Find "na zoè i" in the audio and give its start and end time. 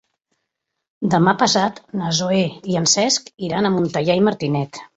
2.01-2.81